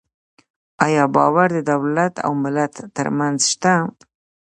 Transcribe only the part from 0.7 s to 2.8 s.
آیا باور د دولت او ملت